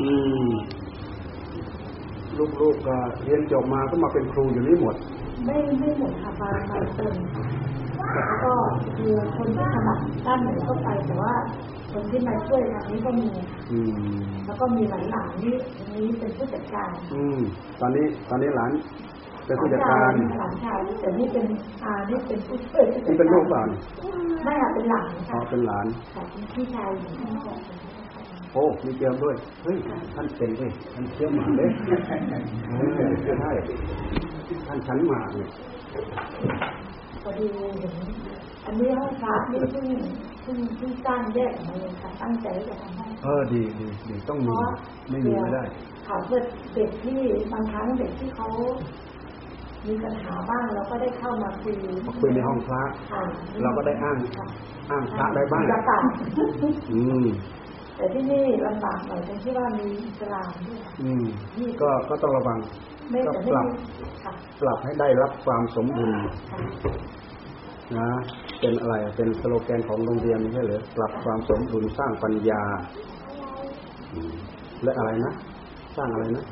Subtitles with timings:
[0.00, 0.10] อื
[0.46, 0.50] ม
[2.38, 4.94] ลูกๆก็เรียนจบมาก็มาเป็นครูอยู่นี่หมด
[5.46, 7.14] ไม่ไม่หมดค่ะบางบางคน
[8.14, 8.52] แล้วก็
[8.96, 11.32] คือคนที่ถนัดด้านไหนก็ไปแต่ว่า
[11.92, 13.26] คนที่มาช่วยทางนี้ก็มี
[13.70, 17.38] อืมแล้วก็มีหลานๆนี่อันนี้เป็นผู้จัดการ อืม
[17.80, 18.72] ตอนนี้ตอนนี้หลาน
[19.46, 21.46] เป็นผู้จัดการหลานชายแต่นี่เป็น
[21.84, 23.62] อานี่เป็นผู้ช่วยผู้จัดนี่เป็นลูกเปล่า
[24.44, 27.42] ไม่ค่ะเป็นหลานอ๋อค่ะเป็นหลานค่ะเป็นพี่ชายอยู่ที่นี่
[28.52, 29.76] โอ้มีเจียมด้วยเฮ้ย
[30.14, 31.70] ท่านเป็นด้วยท่านเชื่อหมาเลย
[32.68, 32.72] เอ
[33.06, 33.08] อ
[33.40, 33.50] ใช่
[34.66, 35.48] ท่านชั้นหมาเนี่ย
[37.22, 37.46] พอดี
[37.78, 37.94] เห็น
[38.66, 39.86] อันนี้ห้องพระนี่เพิ่ง
[40.42, 44.70] เพิ่งเพิ่งสร้างแยกออกมาเลยค่ะตั้งใจจะทำห้องเออดีดีดีต้องเพมีราะว่า
[45.10, 45.64] ไม่มีไม่ได้
[46.06, 46.40] ค่ะเพื่อ
[46.74, 47.20] เด็กที่
[47.52, 48.48] บางครั้งเด็กที่เขา
[49.88, 51.74] มีปัญหาบ้างเราก็ได้เข้ามาคุย
[52.06, 53.22] มาคุยในห้องพระค่ะ
[53.62, 54.46] เราก็ได้อ้างค่ะ
[54.90, 56.02] อ้างพระได้บ้างลำบาก
[56.92, 57.26] อืม
[58.00, 61.24] แต่ที่นี่ลำบากหน่อยตรงที่ว่ามีอิสลามด้วยค่ะอืม
[61.80, 62.58] ก็ก็ต้องระวัง
[63.10, 63.72] ไม่ก็แต่ปไม่รับมี
[64.24, 66.10] ค่ะปรับให้ได้รับความสมดุล
[66.50, 66.58] ค่ะ
[67.96, 68.08] นะ
[68.60, 72.62] เป็นอะไรเป็นสโลแกนของโรงเรียนไม่ใช่เหรือปรับความสมดุลสร้างปัญญา
[74.12, 74.34] อืม
[74.82, 75.32] และอะไรนะ
[75.96, 76.44] สร้างอะไรนะ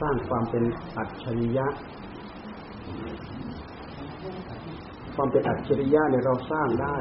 [0.00, 0.64] สร้างความเป็น
[0.96, 1.66] อัจฉริยะ
[5.16, 6.96] ความเป็นอัจฉริยะเนี่ยเราสร้างได้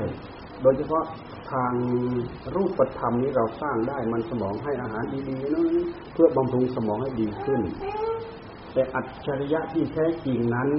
[0.61, 1.03] โดยเฉพาะ
[1.51, 1.73] ทาง
[2.55, 5.67] รูปธรรมนี้เราสร้างได้มันสมองให้อาหารดีๆนั้น
[6.13, 7.61] เพื่อบำรุงสมองให้ดีขึ้น
[8.73, 10.69] แต่อัจฉริยะที่แท้จริงนั้น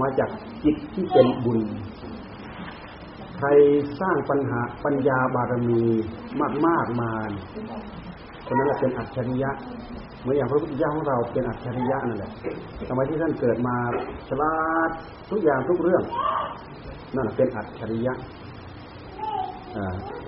[0.00, 0.30] มาจาก
[0.64, 1.60] จิตที่เป็นบุญ
[3.38, 3.48] ใคร
[4.00, 5.82] สร้างปัญหาปัญญาบารมี
[6.66, 7.10] มากๆมา
[8.46, 9.50] คนนั้นแหละเป็นอัจฉริยะ
[10.20, 12.30] เหมือนอย่างพระพุทธเจ้าของเราเป็นอัจฉริยะนั่นแหละ
[12.88, 13.76] ทำไมที่ท่านเกิดมา
[14.28, 14.56] ฉลา
[14.88, 14.90] ด
[15.30, 16.02] ทุกอย่างทุกเรื่อง
[17.14, 18.14] นั่นแหละเป็นอัจฉริยะ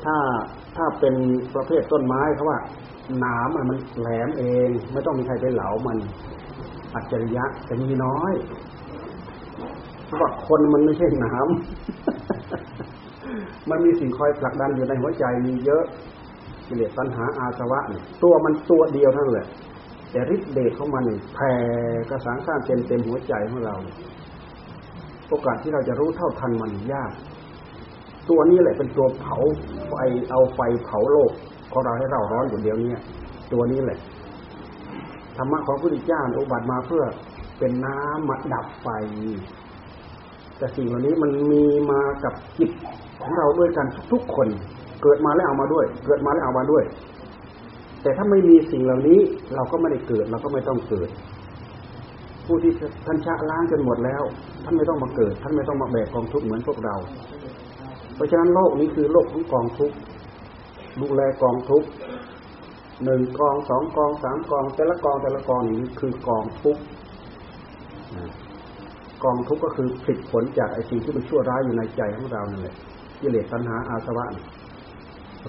[0.05, 0.17] ถ้า
[0.77, 1.15] ถ้าเป็น
[1.55, 2.59] ประเภทต้นไม้เขาว่า
[3.19, 5.99] หนามมันแหลมเอง ไม่ต้องมีใครไปเหลามัน
[6.95, 8.33] อัจฉริยะจะมีน้อย
[10.05, 11.39] เพราะว่าคนมันไม่ใช่หน้ำ
[13.71, 15.85] มันมีสิ่งคอยผลักดันอยู่ในหัวใจมีเยอะ
[16.67, 19.49] กิเลสตัณหาอาสวะเนี่ยตัวมันตัวเดียวเท่านั้นแหละ
[20.11, 21.53] แต่ฤทธิ์เดชของมันแผ่
[22.11, 23.75] กระสานข้ามเต็มเต็มหัวใจของเรา
[25.29, 27.13] โอกาสที่เราจะรู้เท่าทันมันยาก
[28.31, 29.37] ตัวนี้แหละเป็นตัวเผา
[29.89, 29.95] ไฟ
[30.31, 31.31] เอาไฟเผาโลก
[31.73, 32.93] ของเราให้เราร้อนอยู่เดียวนี้
[33.53, 33.99] ตัวนี้แหละ
[35.37, 37.05] ธรรมะของพระพุทธเจ้าอุบัติมาเพื่อ
[37.59, 38.89] เป็นน้ำมาดับไฟ
[40.59, 42.71] แต่สิ่งเหล่านี้มันมีมากับจิต
[43.23, 44.49] ของเราด้วยกันทุกๆคน
[45.03, 46.85] เกิดมาแล้วเอามาด้วย เกิดมาแล้วเอามาด้วย
[48.03, 49.19] แต่ถ้าไม่มีสิ่งเหล่านี้
[49.55, 51.09] เราก็ไม่ได้เกิดเราก็ไม่ต้องเกิด
[52.47, 52.73] ผู้ที่
[53.07, 54.23] ท่านชะล้างจนหมดแล้ว
[54.65, 56.97] ท่านไม่ต้องมาเกิด ท่านไม่ต้องมาแบกกองทุกข์เหมือนพวกเรา
[58.17, 59.93] เพราะฉะนั้นโลกนี้คือโลกของกองทุก
[61.01, 61.85] ดูแลกองทุก
[63.05, 66.77] หนึ่งกองสองกองสามกอง แต่ละกองแต่ละกองนี้คือกองทุก
[69.25, 72.75] กองทุกข์ก็คือผลผลจากไอ้สิ่งที่มันชั่วร้ายอยู่ในใจของเรานั่นแหละ
[73.21, 74.27] กิเลสตัณหาอาสวะ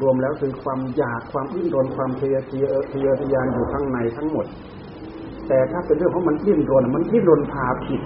[0.01, 4.45] รวมแล้วคือความอยากความดิ้นรนความทะเยอทะเยอทะเยอทะยานอยู่ข้างในทั้งหมด
[5.47, 8.01] แต่ถ้าเป็นเรื่องของมันดิ้นรนมันดิ้นรนพาผิด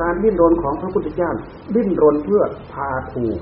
[0.00, 1.30] การดิ้นรนของพระพุทธเจ้า
[1.74, 3.38] ดิ้นรนเพื่อพาถูก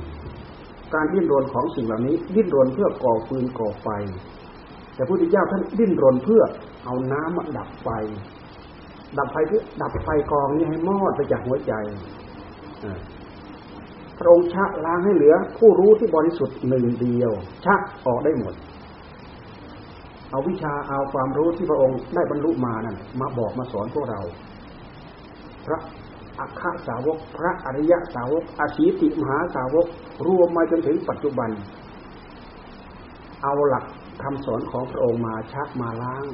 [0.95, 3.89] การดิ้นรนของสิ่งเหล่านี้ ดิ้นรนเพื่อก่อฟืนก่อไฟ
[4.95, 6.43] แต่พระพุทธเจ้าท่านดิ้นรนเพื่อ
[6.85, 7.89] เอาน้ำมาดับไฟ
[9.19, 11.73] ดับไฟเพื่อดับไฟกองนี้ให้มอดไปจากหัวใจ
[14.19, 17.33] พระองค์ชะล้างให้เหลือ ผู้รู้ที่บริสุทธิ์หนึ่งเดียว
[17.65, 18.55] ชักออกได้หมด
[20.31, 24.21] เอาวิชาเอาความรู้ที่พระองค์ได้บรรลุมานั่นมาบอกมาสอนพวกเรา
[25.67, 25.79] พระ
[26.41, 29.87] อัคคสาวก พระอริยสาวกอาชีติมหาสาวก
[30.27, 31.51] รวมมาจนถึงปัจจุบัน
[33.43, 33.85] เอาหลัก
[34.23, 36.25] คำสอนของพระองค์มาชักมาล้าง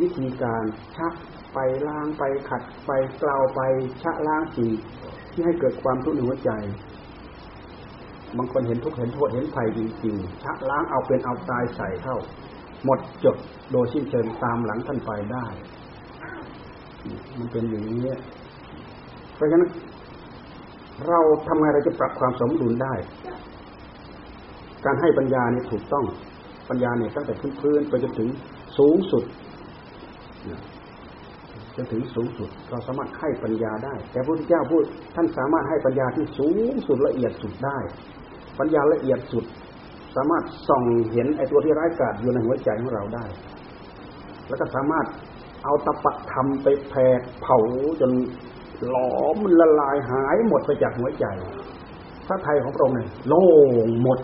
[0.00, 0.64] วิธีการ
[0.96, 1.14] ชัก
[1.54, 1.58] ไป
[1.88, 2.90] ล้างไปขัดไป
[3.22, 3.60] กล่าวไป
[4.02, 4.72] ชะล้างสิ่ง
[5.32, 6.50] ที่ให้เกิดความทุกข์ในหัวใจ
[8.36, 12.16] บางคนเห็นทุกข์เห็นโทษเห็นภัยจริงๆชะล้างเอาเป็นเอาตายใส่เข้า
[12.84, 13.36] หมดจด
[13.72, 15.46] โดยสิ้นเชิงตามหลังท่านไปได้
[17.38, 18.04] มันเป็นอย่างนี้
[19.40, 19.70] เพราะฉะนั้น
[21.08, 22.94] เราทำไงเราจะปรับความสมดุลได้
[24.84, 26.04] การให้ปัญญาเนี่ยถูกต้อง
[26.68, 28.28] ปัญญาเนี่ยตั้งแต่พื้นๆไปจนถึง
[28.78, 29.24] สูงสุด
[31.76, 34.84] จนถึงสูงสุด เราสามารถให้ปัญญาได้ แต่พระพุทธเจ้าพูด
[35.14, 36.56] ท่านสามารถให้ปัญญาที่สูง
[36.86, 37.78] สุดละเอียดสุดได้
[38.58, 39.44] ปัญญาละเอียดสุด
[40.16, 43.24] สามารถส่องเห็นไอ้ตัวที่ร้ายกาจอยู่ในหัวใจของเราได้
[44.48, 45.06] แล้วก็สามารถ
[45.64, 47.58] เอาตะปะธรรมไปแผดเผา
[48.00, 48.12] จน
[48.88, 51.26] หลอมมันละลายหายหมดไปจากหัวใจ
[52.26, 53.44] พระไทยของพระองค์เนี่ยโล่
[53.86, 54.18] งหมด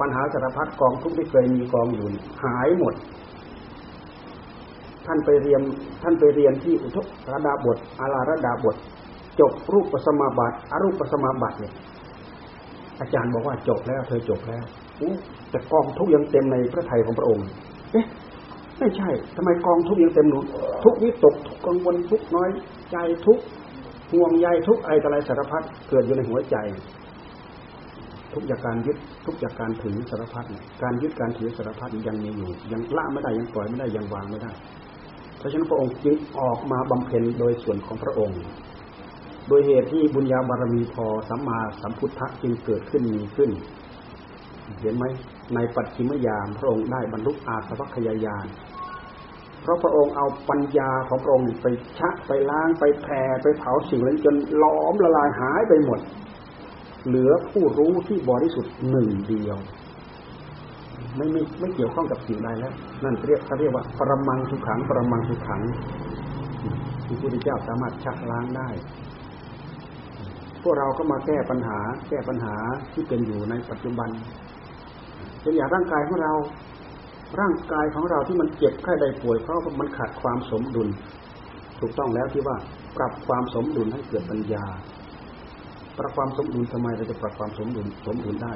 [0.00, 2.06] ปัญหาสารพัดกองทุกที่เคยมีกองอยู่
[2.44, 2.94] หายหมด
[5.06, 5.60] ท่านไปเรียน
[6.02, 8.76] ท่านไปเรียนที่อุทกระดาบทอาราระดาบท
[9.40, 11.72] จบรูปปัสมาบัติอรูปปัสมาบัติเนี่ย
[13.00, 14.64] อาจารย์บอกว่าจบแล้ว เธอจบแล้ว
[15.50, 17.46] แต่กองทุกยังเต็มในพระไทยของพระองค์
[17.92, 18.06] เอ๊ะ
[18.78, 20.44] ไม่ใช่ทำไมกองทุกยังเต็มหนุน
[20.84, 22.48] ทุกวิตกทุกกังวลทุกน้อย
[22.92, 22.96] ใจ
[23.26, 23.38] ทุก
[24.14, 26.56] ห่วงใยทุกไรต่ออะไรสารพัดเกิดอยู่ในหัวใจ
[28.32, 30.44] ทุกจากการยึดทุกจากการถือสารพัด
[30.82, 34.52] การยึดการถือสารพัดยังมีอยู่ ยังละไม่ได้ยังปล่อยไม่ได้ยังวางไม่ได้
[35.38, 38.40] เพราะฉะนั้นพระองค์จึงออกมาบำเพ็ญโดยส่วนของพระองค์
[39.48, 43.50] โดยเหตุที่บุญญาบารมีพอสัมมาสัมพุทธะจึงเกิดขึ้นมีขึ้น
[44.80, 45.04] เห็นไหม
[45.54, 48.46] ในปัจฉิมยามพระองค์ได้บรรลุอาสวัคยายาน
[49.64, 51.66] เพราะพระองค์เอาปัญญาของพระองค์ไป
[51.98, 56.00] ชะไปล้างไปแผ่ไปเผาสิ่งนั้นจนล้อมละลายหายไปหมด
[57.06, 59.56] เหลือผู้รู้ที่บริสุทธิ์หนึ่งเดียว
[61.16, 62.72] ไม่ไม่ไม่เกี่ยวข้องกับสิ่งใดแล้ว
[63.04, 65.62] นั่นเรียกเขาเรียกว่า ปรมังสุขังปรมังสุขัง
[67.06, 68.68] ที่พระพุทธเจ้าสามารถชักล้างได้
[70.62, 71.78] พวกเราก็มาแก้ปัญหา
[72.08, 72.54] แก้ปัญหา
[72.92, 74.10] ที่เป็นอยู่ในปัจจุบัน
[75.42, 76.32] เป็นอย่างร่างกายของเรา
[77.40, 80.88] ร่างกายของเราที่มันเจ็บไข้ใดป่วยเพราะมันขาดความสมดุล
[81.80, 82.56] ถูกต้องแล้วที่ว่า
[82.96, 84.64] ปรับความสมดุลให้เกิดปัญญา
[85.98, 88.54] ปรับความสมดุลทำไมเราจะปรับความสมดุลสมดุลได้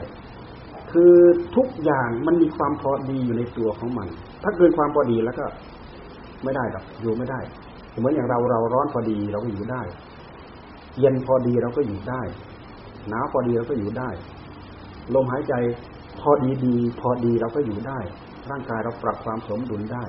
[0.92, 1.14] คือ
[1.56, 4.08] ทุกอย่างมันมีความพอดีอยู่ในตัวของมัน
[4.42, 5.44] ถ้าเกินความพอดีแล้วก็
[6.44, 7.40] ไม่ได้หรอกอยู่ไม่ได้
[7.98, 9.82] เหมือนอย่างเราเราร้อนพอดีเราก็อยู่ได้
[10.98, 12.22] เย็นพอดีเราก็อยู่ได้
[13.08, 14.10] หนาวพอดีเราก็อยู่ได้
[15.14, 15.54] ลมหายใจ
[16.20, 17.98] พอดีดี พอดีเราก็อยู่ได้
[18.50, 20.04] ร่างกายเราปรับความสมดุลได้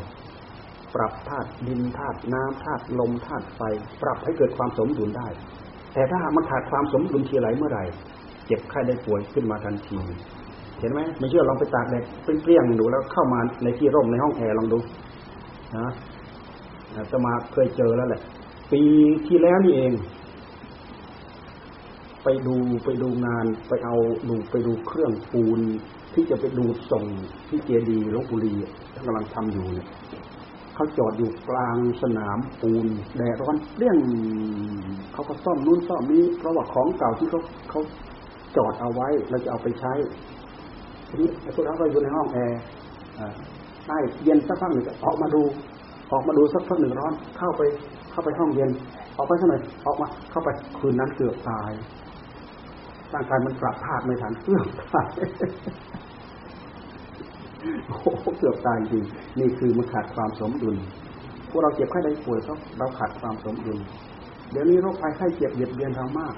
[0.96, 3.62] ปรับธาตุดินธาตุน้ำธาตุลมธาตุไฟ
[4.02, 5.28] ปรับให้เกิดความสมดุลได้
[5.94, 7.84] แต่ถ้ามันขาดความสมดุลทีไรเมื่อไหร่
[8.48, 9.98] เจ็บไข้ได้ป่วยขึ้นมาทันที
[10.80, 12.04] เห็นไหมไม่เชื่อลองไปตากแดด
[12.44, 14.80] เปรี้ยงดูแล้วเข้ามาในที่ร่มในห้องแอร์ลองดู
[15.78, 15.88] นะ
[17.12, 18.22] จะมาเคยเจอแล้วแหละ
[18.72, 18.82] ปี
[19.28, 19.92] ที่แล้วนี่เอง
[22.24, 23.96] ไปดูไปดูงานไปเอา
[24.30, 25.60] ดูไปดูเครื่องปูน
[26.14, 27.06] ที่จะไปดูส่ง
[27.50, 28.56] ที่เจดีย์ลบบุรี
[28.94, 29.88] ท่านกำลังทำอยู่เนี่ย
[30.76, 32.86] เขาจอดอยู่กลางสนามปูน
[33.18, 33.98] แดดร้อนเรี่ยง
[35.14, 37.82] เขาก็ซ่อมนู่นซ่อมนี้เพราะว่าของเก่าที่เขาเขา
[38.56, 39.94] จอดเอาไว้เราจะเอาไปใช้
[41.08, 42.60] ทีนี้พวกเราก็อยู่ในห้องแอร์
[43.86, 45.42] ใช่เย็นสักพักหนึ่งออกมาดู
[46.12, 47.62] ออกมาดูสักพักหนึ่งร้อนเข้าไป
[48.20, 48.72] เข้าไปห้องเย็น
[49.18, 50.50] ออกไปสักหน่อยออกมา เข้าไป
[50.80, 51.72] คืนนั้นเกือบตาย
[53.14, 55.12] ร่างกายมันปรับธาตุไม่ทันเกือบตาย
[57.88, 59.04] โอ้เกือบตายจริง
[59.40, 60.76] นี่คือมันขาดความสมดุล
[61.50, 63.78] พวกเราเจ็บไข้ได้ป่วยเพราะเราขาดความสมดุล
[64.52, 66.36] เดี๋ยวนี้โรคภัยไข้เจ็บเบียดเบียนเรามาก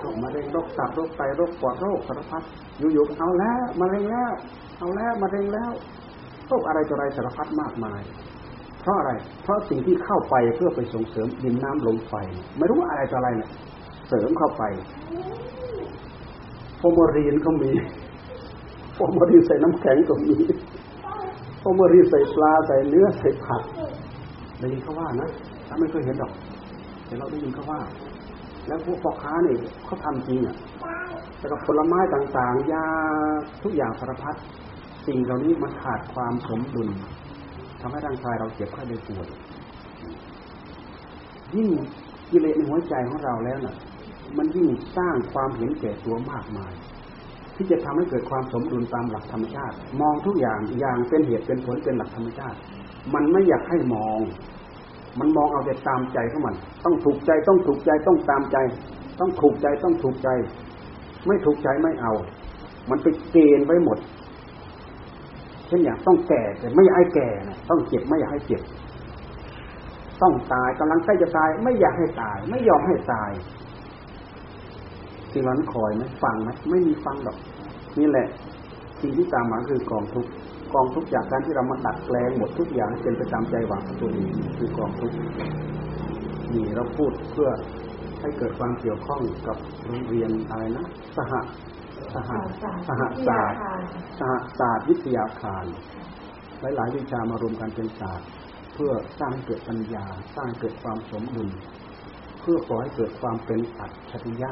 [0.00, 2.42] โรคมะเร็งโรคตับโรคไตโรคปอดโรคสารพัด
[2.78, 4.32] อยู่ๆเอาแล้วมะเร็งแล้ว
[4.78, 5.70] เอาแล้วมะเร็งแล้ว
[6.48, 8.00] โรคอะไรต่ออะไรสารพัดมากมาย
[8.82, 9.12] เพราะอะไร
[9.42, 12.14] เพราะสิ่งที่เข้าไปเพื่อไปส่งเสริมดินน้ำลมไฟ
[12.58, 13.50] ไม่รู้ว่าอะไรต่ออะไรเนี่ย
[14.08, 23.62] เสริมเข้าไปฟอร์มาลีนก็มีฟอร์มาลีนใส่น้ำแข็งก็มีฟอร์มาลีนใส่ปลาใส่เนื้อใส่ผัก
[24.58, 25.28] ได้ยินเขาว่านะ
[25.66, 26.32] ถ้าไม่เคยเห็นดอก
[27.06, 27.80] แต่เราได้ยินเขาว่า
[28.66, 30.56] แล้วพวกพ่อค้าเนี่ยเขาทำจริงอะ
[31.38, 32.86] แต่กับผลไม้ต่างๆยา
[33.62, 34.34] ทุกอย่างสารพัด
[35.06, 36.88] สิ่งเหล่านี้มันขาดความสมดุล
[37.82, 39.26] ทำให้ร่างกายเราเจ็บไข้ได้ป่วย
[41.54, 41.68] ยิ่ง
[42.30, 43.76] กิเลสในหัวใจของเราแล้วน่ะ
[44.36, 46.72] มันยิ่งสร้างความเห็นแก่ตัวมากมาย
[47.54, 52.58] ที่จะทำให้เกิดความสมดุลตามหลักธรรมชาติ มองทุกอย่างอย่างเป็นเหตุเป็นผลเป็นหลักธรรมชาติ
[53.14, 54.20] มันไม่อยากให้มอง
[55.18, 58.56] มันมองเอาแต่ตามใจของมัน ต้องถูกใจต้องถูกใจต้องตามใจ
[59.20, 60.28] ต้องถูกใจต้องถูกใจ
[61.26, 62.12] ไม่ถูกใจไม่เอา
[62.90, 63.98] มันไปเกณฑ์ไว้หมด
[65.72, 67.28] ช่นอย่างต้องแก่แต่ไม่อยากให้แก่
[67.70, 68.62] ต้องเจ็บไม่อยากให้เจ็บ
[70.22, 73.30] ต้องตายกำลังใกล้จะตาย ไม่อยากให้ตาย ไม่ยอมให้ตาย
[75.32, 77.36] สิ่งนั้นคอยไหมฟังไหมไม่มีฟังหรอก
[77.98, 78.26] นี่แหละ
[79.00, 80.26] สิ่งที่ตามมาคือกองทุก
[80.74, 85.12] กองทุกจากการที่เรามาดัดแปลงหมดทุกอย่างเป็นไปตามใจหวังตัวเองคือกองทุก
[86.54, 87.50] นี่เราพูดเพื่อ
[88.20, 90.84] ให้เกิดความเกี่ยวข้องกับโรงเรียนอะไรนะ
[91.16, 91.32] สห
[92.14, 92.30] สห
[92.88, 93.58] สหศาสตร์
[94.18, 95.66] สหศาสตร์วิทยาคาร
[96.60, 98.28] หลายๆ วิชามารวมกันเป็นศาสตร์
[98.74, 101.48] เพื่อสร้างเกิดปัญญา สร้างเกิดความสมดุล
[102.40, 104.50] เพื่อขอให้เกิดความเป็นอัจฉริยะ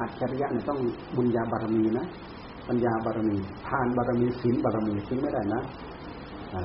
[0.00, 0.80] อัจฉริยะเนี่ยต้อง
[1.16, 2.06] บุญญาบารมีนะ
[2.68, 3.36] ปัญญาบารมี
[3.68, 5.62] ทานบารมีศีลบารมีทิ้งไม่ได้นะ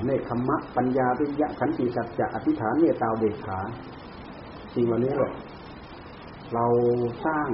[0.05, 3.59] เนคขมะปัญญาวิยะขันติสัจจะอธิษฐานเมตตาเบกขา
[4.73, 5.33] สิ่งเหล่านี้แหละ
[6.53, 6.65] เรา
[7.25, 7.49] สร้าง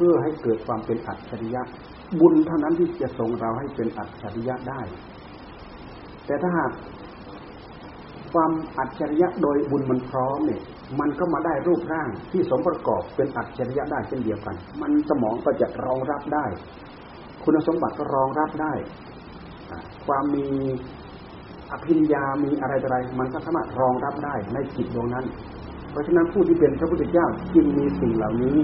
[0.00, 1.62] พื่อให้เกิดความเป็นอัจฉริยะ
[2.20, 4.80] บุญเท่านั้นที่จะส่งเราให้เป็นอัจฉริยะได้
[6.26, 6.70] แต่ถ้าหาก
[8.32, 10.62] ความอัจฉริยะโดยบุญมันพร้อมเนี่ย
[11.00, 16.46] มันก็มาได้รูปร่างที่สมประกอบเป็นอัจฉริยะได้เช่นเดียวกัน มันสมองก็จะรองรับได้
[17.44, 18.72] คุณสมบัติก็รองรับได้
[20.06, 20.46] ความมี
[21.70, 25.26] อภิญญามีอะไรอะไรมันก็สามารถรองรับได้ในจิตดวงนั้น
[25.90, 28.58] เพราะฉะนั้นผู้ที่เป็นพระพุทธเจ้าจึงมีสิ่งเหล่านี้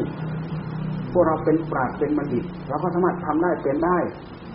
[1.17, 3.99] วกเราเป็นปราชญ์เป็นบัณฑิตเราก็สามารถทำได้เป็นได้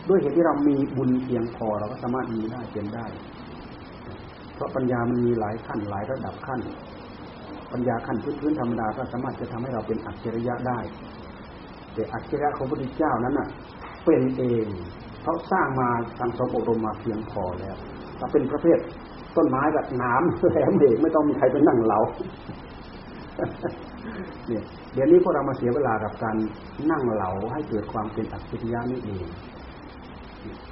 [0.09, 3.05] ด้วยเหตุที่เรามีบุญเพียงพอเราก็สามารถมีได้เป็นได้
[4.55, 6.59] เพราะปัญญามันมีหลายขั้นหลายระดับขั้น
[7.71, 10.79] ปัญญาขั้นพื้นๆธรรมดาก็สามารถจะทำให้เราเป็นอัจฉริยะได้
[11.93, 13.47] แต่อัจฉริยะของพระพุทธเจ้านั้นน่ะ
[14.05, 14.67] เป็นเอง
[15.23, 17.75] เขาสร้างมาทางสมอบรมมาเพียงพอแล้ว
[18.19, 18.77] ถ้าเป็นประเภท
[19.35, 21.99] ต้นไม้กับน้ำแหลมเอกไม่ต้องมีใครไปนั่งเหลา
[24.47, 26.35] เนี่ยเดี๋ยวนี้พวกเรามาเสียเวลากับการ
[26.91, 29.25] นั่งเหลาให้เกิดความเป็นอัจฉริยะนี่เอง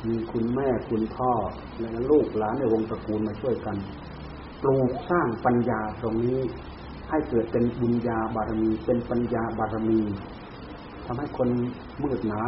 [0.08, 1.32] มีคุณแม่คุณพ่อ
[1.80, 3.78] และลูกหลานในวงตระกูลมาช่วยกัน
[4.62, 6.40] ปลูกสร้างปัญญาตรงนี้
[7.10, 10.00] ให้เกิดเป็นบุญญาบารมี เป็นปัญญาบารมี
[11.06, 11.50] ทำให้คน
[12.04, 12.42] มืดหนา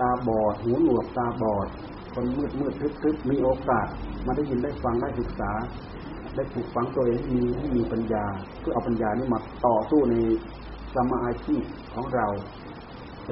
[0.00, 1.66] ตาบอดหูหนวกตาบอด
[2.14, 3.86] คนมืดมืดทึบทึบมีโอกาส
[4.26, 5.52] มาได้ยินได้ฟังได้ศึกษา
[6.34, 8.24] ได้ปลูกฝังตัวเองให้มีให้มีปัญญา
[8.60, 10.14] เพื่อเอาปัญญานี้มาต่อสู้ใน
[10.94, 11.62] สมาอาชีพ
[11.94, 12.26] ของเรา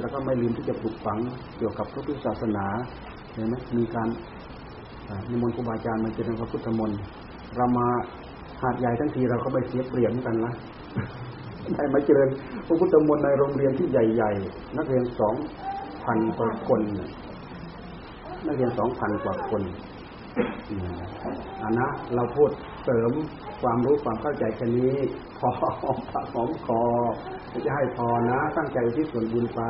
[0.01, 1.17] แล้วก็ไม่ลืมที่จะปลูกฝัง
[1.57, 2.65] เกี่ยวกับพระพุทธศาสนา
[3.33, 4.07] เห็นไหมมีการ
[5.29, 6.99] นิมนต์ครูบาอาจารย์มาเจริญพระพุทธมนต์
[7.57, 7.87] เรามา
[8.61, 10.53] หาดใหญ่ทั้งทีเราก็ไม่เสียเปรียบกันนะ
[11.75, 12.29] ได้มาเจริญ
[12.67, 15.35] พระพุทธมนต์ในโรงเรียนที่ใหญ่ๆ นักเรียนสอง
[16.03, 16.81] พันกว่าคน
[18.47, 19.61] นักเรียนสองพันกว่าคน
[21.61, 22.49] อันนะเราพูด
[22.83, 23.11] เสริม
[23.61, 24.95] ความรู้ความเข้าใจแค่นี้
[25.39, 26.81] พอหอมปากหอมคอ
[27.65, 29.61] จะให้พอนะ ตั้งใจที่ส่วนบุญไป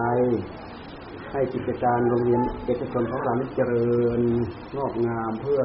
[1.32, 4.22] ให้กิจการโรงเรียนเอกชนของเราเจริญ
[4.78, 5.62] งอกงามเพื่อ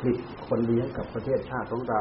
[0.00, 2.00] ผลิตคนเลี้ยงกับประเทศชาติของเรา